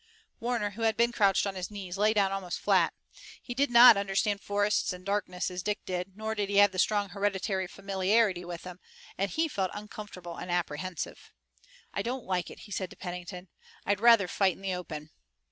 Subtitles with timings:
[0.39, 2.95] Warner, who had been crouched on his knees, lay down almost flat.
[3.39, 6.79] He did not understand forests and darkness as Dick did, nor did he have the
[6.79, 8.79] strong hereditary familiarity with them,
[9.15, 11.31] and he felt uncomfortable and apprehensive.
[11.93, 13.49] "I don't like it," he said to Pennington.
[13.85, 15.11] "I'd rather fight in the open."